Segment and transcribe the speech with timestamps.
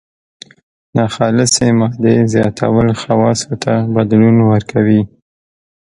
[0.95, 5.01] ناخالصې مادې زیاتول خواصو ته بدلون ورکوي.